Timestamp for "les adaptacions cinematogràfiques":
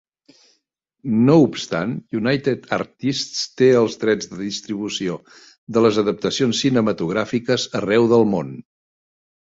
5.87-7.73